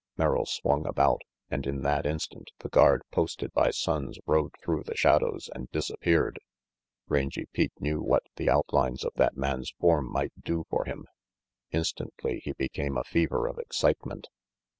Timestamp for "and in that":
1.51-2.07